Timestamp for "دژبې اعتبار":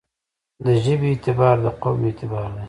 0.65-1.55